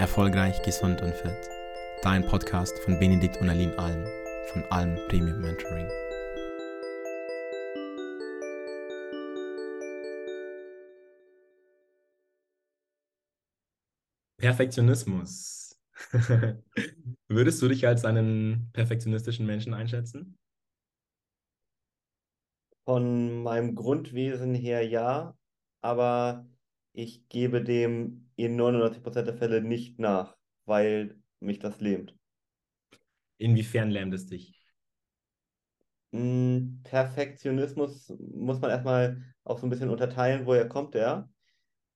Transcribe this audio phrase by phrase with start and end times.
[0.00, 1.36] Erfolgreich, gesund und fit.
[2.02, 4.06] Dein Podcast von Benedikt und Aline Alm
[4.46, 5.86] von Alm Premium Mentoring.
[14.38, 15.78] Perfektionismus.
[17.28, 20.38] Würdest du dich als einen perfektionistischen Menschen einschätzen?
[22.86, 25.36] Von meinem Grundwesen her ja,
[25.82, 26.46] aber
[26.92, 32.16] ich gebe dem in 99% der Fälle nicht nach, weil mich das lähmt.
[33.38, 34.54] Inwiefern lähmt es dich?
[36.12, 41.28] Hm, Perfektionismus muss man erstmal auch so ein bisschen unterteilen, woher kommt der?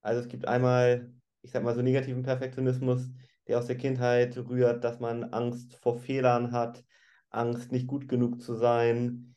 [0.02, 3.10] Also es gibt einmal, ich sag mal so negativen Perfektionismus,
[3.48, 6.84] der aus der Kindheit rührt, dass man Angst vor Fehlern hat,
[7.30, 9.34] Angst nicht gut genug zu sein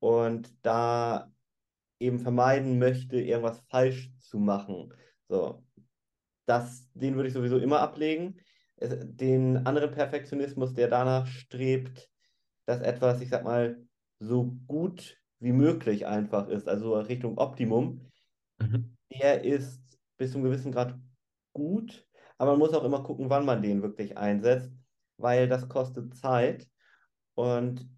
[0.00, 1.33] und da
[2.04, 4.92] eben vermeiden möchte, irgendwas falsch zu machen.
[5.28, 5.64] So,
[6.46, 8.36] das, den würde ich sowieso immer ablegen.
[8.80, 12.10] Den anderen Perfektionismus, der danach strebt,
[12.66, 13.82] dass etwas, ich sag mal,
[14.18, 18.10] so gut wie möglich einfach ist, also Richtung Optimum,
[18.58, 18.96] mhm.
[19.12, 19.80] der ist
[20.16, 20.98] bis zu einem gewissen Grad
[21.52, 22.06] gut,
[22.38, 24.72] aber man muss auch immer gucken, wann man den wirklich einsetzt,
[25.18, 26.66] weil das kostet Zeit
[27.34, 27.88] und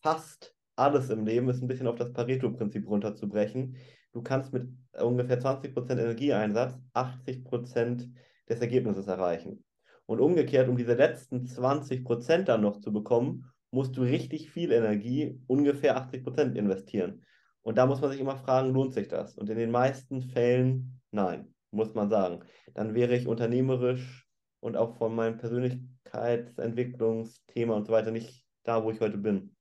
[0.00, 3.76] fast alles im Leben ist ein bisschen auf das Pareto-Prinzip runterzubrechen.
[4.12, 4.68] Du kannst mit
[5.00, 8.08] ungefähr 20% Energieeinsatz 80%
[8.48, 9.64] des Ergebnisses erreichen.
[10.06, 15.40] Und umgekehrt, um diese letzten 20% dann noch zu bekommen, musst du richtig viel Energie,
[15.46, 17.22] ungefähr 80% investieren.
[17.62, 19.36] Und da muss man sich immer fragen, lohnt sich das?
[19.36, 22.40] Und in den meisten Fällen nein, muss man sagen.
[22.72, 24.26] Dann wäre ich unternehmerisch
[24.60, 29.54] und auch von meinem Persönlichkeitsentwicklungsthema und so weiter nicht da, wo ich heute bin.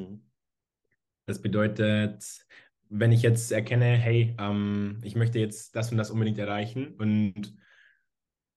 [0.00, 0.20] Mhm.
[1.26, 2.46] Das bedeutet,
[2.88, 7.54] wenn ich jetzt erkenne, hey, ähm, ich möchte jetzt das und das unbedingt erreichen und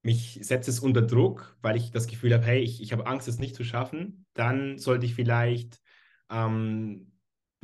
[0.02, 3.28] mich setzt es unter Druck, weil ich das Gefühl habe, hey, ich, ich habe Angst,
[3.28, 5.80] es nicht zu schaffen, dann sollte ich vielleicht
[6.30, 7.14] ähm,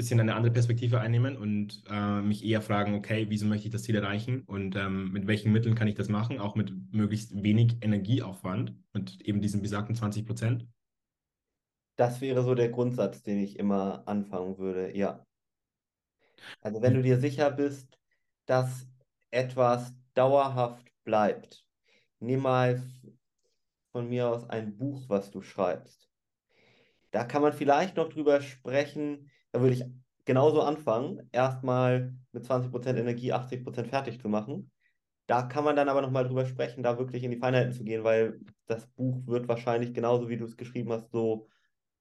[0.01, 3.83] bisschen eine andere Perspektive einnehmen und äh, mich eher fragen, okay, wieso möchte ich das
[3.83, 7.77] Ziel erreichen und ähm, mit welchen Mitteln kann ich das machen, auch mit möglichst wenig
[7.83, 10.67] Energieaufwand, mit eben diesen besagten 20 Prozent.
[12.01, 15.27] Das wäre so der Grundsatz, den ich immer anfangen würde, ja.
[16.63, 17.99] Also wenn du dir sicher bist,
[18.47, 18.87] dass
[19.31, 21.67] etwas dauerhaft bleibt,
[22.19, 22.83] nimm mal
[23.93, 26.09] von mir aus ein Buch, was du schreibst.
[27.11, 29.85] Da kann man vielleicht noch drüber sprechen, da würde ich
[30.25, 34.71] genauso anfangen, erstmal mit 20% Energie 80% fertig zu machen.
[35.27, 38.05] Da kann man dann aber nochmal drüber sprechen, da wirklich in die Feinheiten zu gehen,
[38.05, 41.51] weil das Buch wird wahrscheinlich genauso, wie du es geschrieben hast, so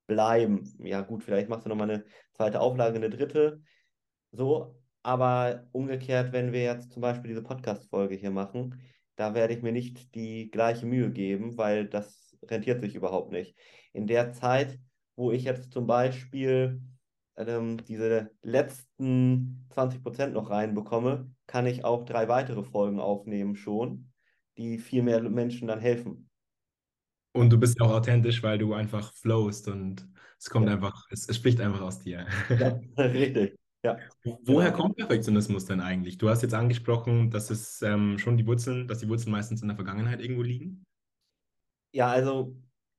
[0.09, 0.75] bleiben.
[0.84, 3.62] Ja, gut, vielleicht machst du nochmal eine zweite Auflage, eine dritte.
[4.31, 8.81] So, aber umgekehrt, wenn wir jetzt zum Beispiel diese Podcast-Folge hier machen,
[9.16, 13.56] da werde ich mir nicht die gleiche Mühe geben, weil das rentiert sich überhaupt nicht.
[13.94, 14.80] In der Zeit,
[15.16, 16.81] wo ich jetzt zum Beispiel
[17.38, 24.12] ähm, diese letzten 20% noch reinbekomme, kann ich auch drei weitere Folgen aufnehmen schon,
[24.58, 26.28] die viel mehr Menschen dann helfen.
[27.39, 30.05] Und du bist ja auch authentisch, weil du einfach flowst und
[30.38, 30.73] es kommt ja.
[30.73, 32.27] einfach, es, es, spricht einfach aus dir.
[32.50, 33.57] Ja, richtig.
[33.81, 33.97] Ja.
[34.44, 36.17] Woher kommt Perfektionismus denn eigentlich?
[36.17, 39.69] Du hast jetzt angesprochen, dass es ähm, schon die Wurzeln, dass die Wurzeln meistens in
[39.69, 40.85] der Vergangenheit irgendwo liegen.
[41.94, 42.57] Ja, also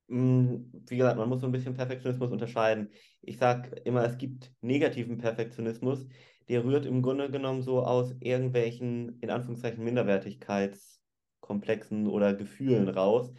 [0.08, 2.88] mh, wie gesagt, man muss so ein bisschen Perfektionismus unterscheiden.
[3.20, 6.06] Ich sage immer, es gibt negativen Perfektionismus,
[6.48, 13.34] der rührt im Grunde genommen so aus irgendwelchen, in Anführungszeichen, Minderwertigkeitskomplexen oder Gefühlen raus,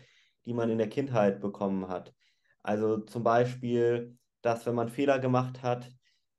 [0.46, 2.14] die man in der Kindheit bekommen hat.
[2.64, 5.92] Also zum Beispiel, dass wenn man Fehler gemacht hat,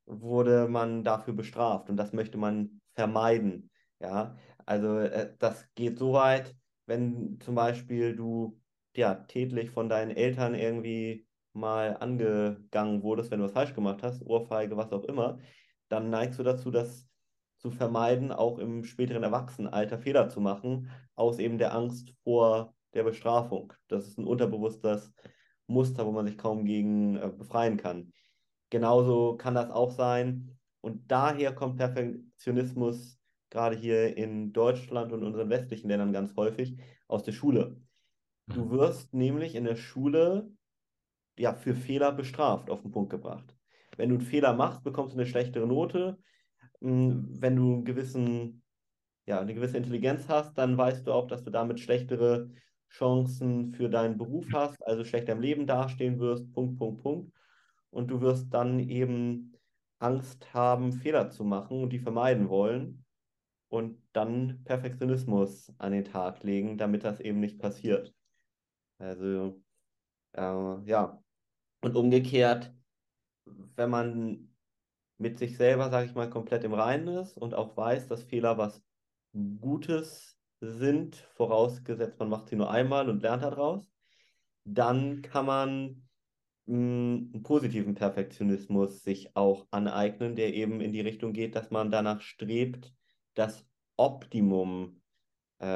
[0.06, 3.70] wurde man dafür bestraft und das möchte man vermeiden.
[4.00, 4.36] Ja,
[4.66, 6.54] also äh, das geht so weit,
[6.86, 8.60] wenn zum Beispiel du
[8.96, 14.22] ja tätlich von deinen Eltern irgendwie mal angegangen wurdest, wenn du was falsch gemacht hast,
[14.24, 15.38] Ohrfeige, was auch immer,
[15.88, 17.06] dann neigst du dazu, das
[17.58, 23.04] zu vermeiden, auch im späteren Erwachsenenalter Fehler zu machen, aus eben der Angst vor der
[23.04, 23.72] Bestrafung.
[23.88, 25.12] Das ist ein unterbewusstes
[25.66, 28.12] Muster, wo man sich kaum gegen äh, befreien kann.
[28.70, 30.58] Genauso kann das auch sein.
[30.80, 33.18] Und daher kommt Perfektionismus
[33.50, 37.76] gerade hier in Deutschland und unseren westlichen Ländern ganz häufig aus der Schule.
[38.46, 38.70] Du mhm.
[38.70, 40.50] wirst nämlich in der Schule
[41.38, 43.54] ja für Fehler bestraft, auf den Punkt gebracht.
[43.96, 46.18] Wenn du einen Fehler machst, bekommst du eine schlechtere Note.
[46.80, 48.62] Hm, wenn du einen gewissen,
[49.26, 52.50] ja, eine gewisse Intelligenz hast, dann weißt du auch, dass du damit schlechtere
[52.92, 57.32] Chancen für deinen Beruf hast, also schlechter im Leben dastehen wirst, Punkt, Punkt, Punkt.
[57.90, 59.52] Und du wirst dann eben
[59.98, 63.04] Angst haben, Fehler zu machen und die vermeiden wollen.
[63.68, 68.14] und dann Perfektionismus an den Tag legen, damit das eben nicht passiert.
[68.98, 69.62] Also,
[70.32, 70.42] äh,
[70.90, 71.22] ja.
[71.82, 72.74] Und umgekehrt,
[73.76, 74.54] wenn man
[75.18, 78.58] mit sich selber, sage ich mal, komplett im Reinen ist und auch weiß, dass Fehler
[78.58, 78.82] was
[79.60, 83.90] Gutes sind, vorausgesetzt man macht sie nur einmal und lernt daraus,
[84.64, 86.08] dann kann man
[86.66, 91.70] mh, hm, einen positiven Perfektionismus sich auch aneignen, der eben in die Richtung geht, dass
[91.70, 92.92] man danach strebt,
[93.34, 93.66] das
[93.96, 95.02] Optimum
[95.58, 95.66] äh,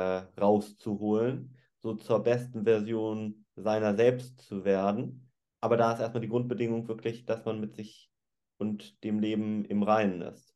[0.41, 5.31] rauszuholen, so zur besten Version seiner selbst zu werden.
[5.61, 8.11] Aber da ist erstmal die Grundbedingung wirklich, dass man mit sich
[8.59, 10.56] und dem Leben im Reinen ist.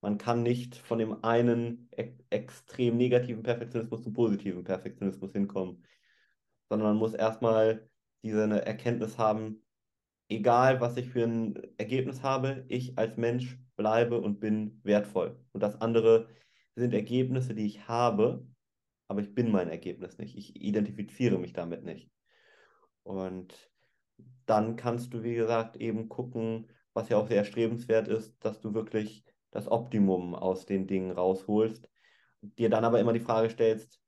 [0.00, 5.84] Man kann nicht von dem einen e extrem negativen Perfektionismus zum positiven Perfektionismus hinkommen,
[6.68, 7.88] sondern man muss erstmal
[8.22, 9.62] diese Erkenntnis haben,
[10.28, 15.38] egal was ich für ein Ergebnis habe, ich als Mensch bleibe und bin wertvoll.
[15.52, 16.28] Und das andere
[16.76, 18.46] sind Ergebnisse, die ich habe,
[19.08, 20.36] aber ich bin mein Ergebnis nicht.
[20.36, 22.10] Ich identifiziere mich damit nicht.
[23.02, 23.70] Und
[24.46, 28.74] dann kannst du, wie gesagt, eben gucken, was ja auch sehr erstrebenswert ist, dass du
[28.74, 31.88] wirklich das Optimum aus den Dingen rausholst.
[32.42, 34.00] Dir dann aber immer die Frage stellst,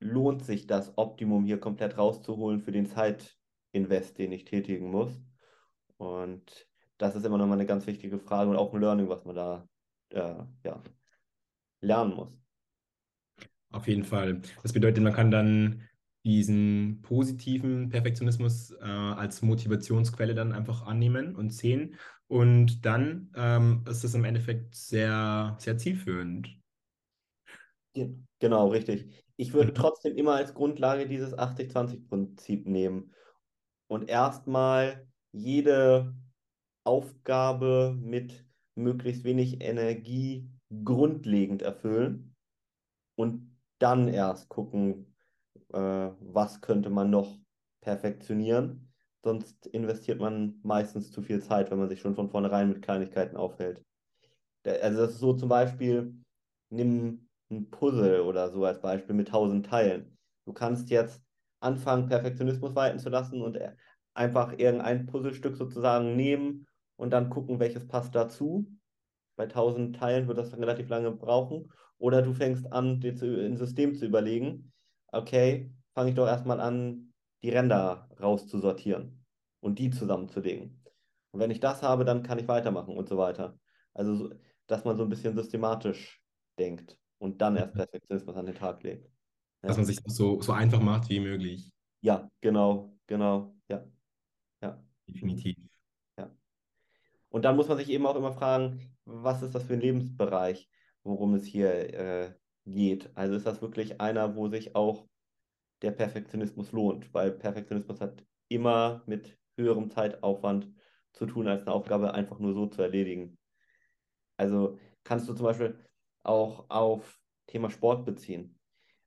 [0.00, 5.20] lohnt sich das Optimum hier komplett rauszuholen für den Zeitinvest, den ich tätigen muss?
[5.96, 6.68] Und
[6.98, 9.36] das ist immer noch mal eine ganz wichtige Frage und auch ein Learning, was man
[9.36, 9.68] da
[10.10, 10.34] äh,
[10.64, 10.82] ja,
[11.80, 12.36] lernen muss.
[13.70, 14.40] Auf jeden Fall.
[14.62, 15.87] Das bedeutet, man kann dann
[16.28, 21.94] diesen positiven Perfektionismus äh, als Motivationsquelle dann einfach annehmen und sehen.
[22.26, 26.54] Und dann ähm, ist das im Endeffekt sehr, sehr zielführend.
[28.38, 29.24] Genau, richtig.
[29.36, 29.76] Ich würde mhm.
[29.76, 33.14] trotzdem immer als Grundlage dieses 80-20-Prinzip nehmen
[33.88, 36.14] und erstmal jede
[36.84, 40.50] Aufgabe mit möglichst wenig Energie
[40.84, 42.36] grundlegend erfüllen
[43.16, 45.07] und dann erst gucken,
[45.72, 47.38] äh, was könnte man noch
[47.80, 48.92] perfektionieren.
[49.22, 53.36] Sonst investiert man meistens zu viel Zeit, wenn man sich schon von vornherein mit Kleinigkeiten
[53.36, 53.84] aufhält.
[54.64, 56.14] Also das ist so zum Beispiel,
[56.70, 60.16] nimm ein Puzzle oder so als Beispiel mit tausend Teilen.
[60.44, 61.22] Du kannst jetzt
[61.60, 63.58] anfangen, Perfektionismus walten zu lassen und
[64.14, 66.66] einfach irgendein Puzzlestück sozusagen nehmen
[66.96, 68.70] und dann gucken, welches passt dazu.
[69.36, 71.72] Bei tausend Teilen wird das dann relativ lange brauchen.
[71.98, 74.72] Oder du fängst an, dir zu, ein System zu überlegen,
[75.12, 77.12] okay, fange ich doch erstmal an,
[77.42, 79.24] die Ränder rauszusortieren
[79.60, 80.82] und die zusammenzulegen.
[81.30, 83.58] Und wenn ich das habe, dann kann ich weitermachen und so weiter.
[83.94, 84.32] Also,
[84.66, 86.20] dass man so ein bisschen systematisch
[86.58, 89.06] denkt und dann erst Perfektionismus an den Tag legt.
[89.62, 89.68] Ja.
[89.68, 91.70] Dass man sich so, so einfach macht wie möglich.
[92.00, 93.84] Ja, genau, genau, ja.
[94.62, 94.82] Ja.
[95.08, 95.56] Definitiv.
[96.16, 96.30] Ja.
[97.28, 100.68] Und dann muss man sich eben auch immer fragen, was ist das für ein Lebensbereich,
[101.02, 102.34] worum es hier äh,
[102.72, 103.10] geht.
[103.14, 105.06] Also ist das wirklich einer, wo sich auch
[105.82, 110.72] der Perfektionismus lohnt, weil Perfektionismus hat immer mit höherem Zeitaufwand
[111.12, 113.38] zu tun, als eine Aufgabe einfach nur so zu erledigen.
[114.36, 115.78] Also kannst du zum Beispiel
[116.22, 118.58] auch auf Thema Sport beziehen.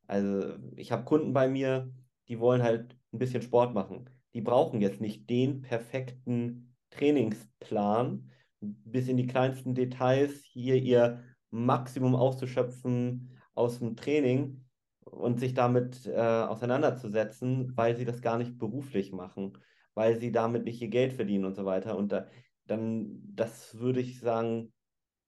[0.07, 1.93] Also ich habe Kunden bei mir,
[2.27, 4.09] die wollen halt ein bisschen Sport machen.
[4.33, 8.29] Die brauchen jetzt nicht den perfekten Trainingsplan
[8.59, 14.63] bis in die kleinsten Details, hier ihr Maximum auszuschöpfen aus dem Training
[15.03, 19.58] und sich damit äh, auseinanderzusetzen, weil sie das gar nicht beruflich machen,
[19.93, 21.98] weil sie damit nicht ihr Geld verdienen und so weiter.
[21.98, 22.27] Und da,
[22.65, 24.74] dann, das würde ich sagen,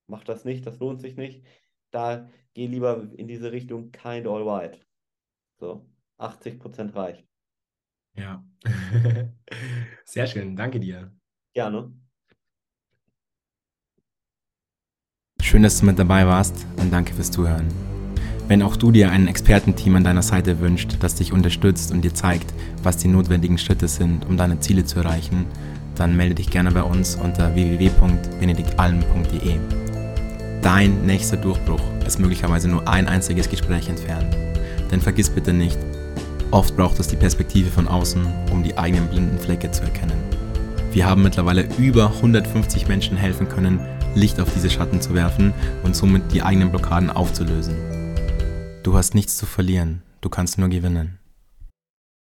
[0.08, 1.46] mach das nicht, das lohnt sich nicht.
[1.92, 4.80] Da geh lieber in diese Richtung kind all white.
[5.60, 7.28] So, 80 Prozent reicht.
[8.16, 8.44] Ja,
[10.06, 11.12] sehr schön, danke dir.
[11.54, 11.94] Gerne.
[15.42, 17.93] Schön, dass du mit dabei warst und danke fürs Zuhören.
[18.48, 22.14] Wenn auch du dir ein Expertenteam an deiner Seite wünscht, das dich unterstützt und dir
[22.14, 25.46] zeigt, was die notwendigen Schritte sind, um deine Ziele zu erreichen,
[25.96, 29.56] dann melde dich gerne bei uns unter www.benediktalm.de.
[30.62, 34.36] Dein nächster Durchbruch ist möglicherweise nur ein einziges Gespräch entfernt.
[34.92, 35.80] Denn vergiss bitte nicht,
[36.52, 40.22] oft braucht es die Perspektive von außen, um die eigenen blinden Flecke zu erkennen.
[40.92, 43.80] Wir haben mittlerweile über 150 Menschen helfen können,
[44.16, 47.93] Licht auf diese Schatten zu werfen und somit die eigenen Blockaden aufzulösen.
[48.84, 51.18] Du hast nichts zu verlieren, du kannst nur gewinnen.